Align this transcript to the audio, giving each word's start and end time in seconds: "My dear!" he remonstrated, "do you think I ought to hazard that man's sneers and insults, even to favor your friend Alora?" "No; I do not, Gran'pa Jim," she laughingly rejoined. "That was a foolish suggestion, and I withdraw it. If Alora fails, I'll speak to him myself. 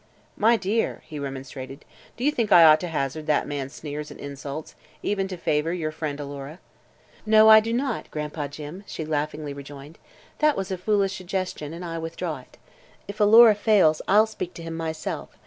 "My 0.35 0.55
dear!" 0.57 1.03
he 1.05 1.19
remonstrated, 1.19 1.85
"do 2.17 2.23
you 2.23 2.31
think 2.31 2.51
I 2.51 2.63
ought 2.63 2.79
to 2.79 2.87
hazard 2.87 3.27
that 3.27 3.45
man's 3.47 3.73
sneers 3.73 4.09
and 4.09 4.19
insults, 4.19 4.73
even 5.03 5.27
to 5.27 5.37
favor 5.37 5.71
your 5.71 5.91
friend 5.91 6.19
Alora?" 6.19 6.57
"No; 7.23 7.49
I 7.49 7.59
do 7.59 7.71
not, 7.71 8.09
Gran'pa 8.09 8.47
Jim," 8.49 8.83
she 8.87 9.05
laughingly 9.05 9.53
rejoined. 9.53 9.99
"That 10.39 10.57
was 10.57 10.71
a 10.71 10.77
foolish 10.79 11.15
suggestion, 11.15 11.71
and 11.71 11.85
I 11.85 11.99
withdraw 11.99 12.39
it. 12.39 12.57
If 13.07 13.19
Alora 13.19 13.53
fails, 13.53 14.01
I'll 14.07 14.25
speak 14.25 14.55
to 14.55 14.63
him 14.63 14.75
myself. 14.75 15.37